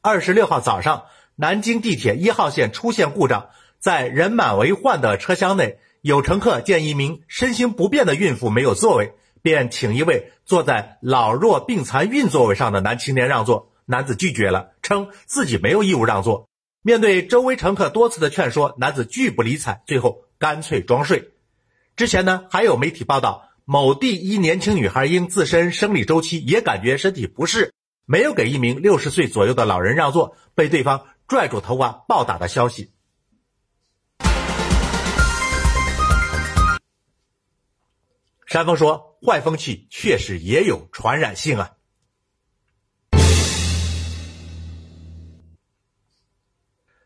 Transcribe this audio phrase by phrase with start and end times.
[0.00, 3.50] 二十六号早上，南京地铁一号线出现故障，
[3.80, 13.72] 在人满为患的车厢内，有乘客见一名身形不便的孕妇没有座位，便请一位坐在老弱病残孕座位上的男青年让座。
[13.86, 16.48] 男子拒绝了，称自己没有义务让座。
[16.82, 21.30] 面对周围乘客多次的劝说，男子拒不理睬，最后干脆装睡。
[21.96, 27.72] 之前呢，还有媒体报道，某地一年轻女孩因自身生理周期也感觉身体不适。
[28.10, 32.94] 没有给一名六十岁左右的老人让座，被对方拽住头发暴打的消息。
[38.46, 41.72] 山峰说：“坏风气确实也有传染性啊。”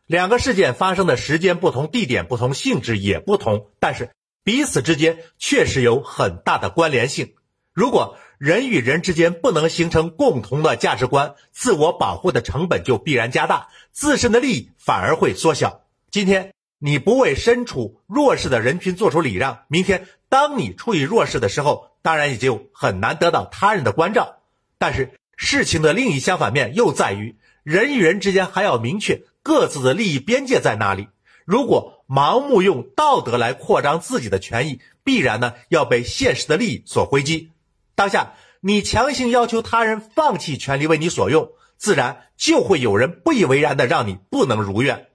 [0.07, 4.11] 两个事件发生的时间不同，地点不同，性质也不同，但是
[4.45, 7.35] 彼此之间确实有很大的关联性。
[7.73, 15.83] 如果人与人之间不能形成共同的价值观，自我保护的成本就必然加大，自身的利益反而会缩小。
[16.11, 24.39] 今天你不为身处弱势的人群做出礼让，明天当你处于弱势的时候，当然也就很难得到他人的关照。
[24.77, 31.07] 但是事情的另一相反面又在于，人与人之间还要明确各自的利益边界在哪里。
[31.45, 37.52] 如果盲目用道德来扩张自己的权益，必然呢要被现实的利益所回击。
[37.95, 45.09] 当下，你强行要求他人放弃权利为你所用，自然就会有人不以为然的让你不能如愿。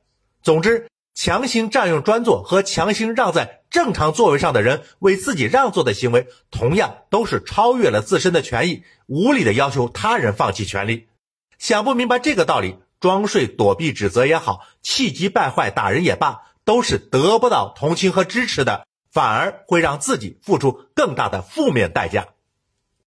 [0.44, 11.08] 总之，强行占用专座和强行让在正常座位上的人为自己让座的行为，同样都是超越了自身的权益，无理的要求他人放弃权利。
[11.58, 18.86] 想不明白这个道理，装睡躲避指责也好，气急败坏打人也罢，都是得不到同情和支持的。
[19.10, 22.28] 反而会让自己付出更大的负面代价。